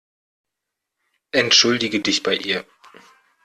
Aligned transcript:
Entschuldige 1.31 1.99
dich 1.99 2.23
bei 2.23 2.33
ihr. 2.35 2.65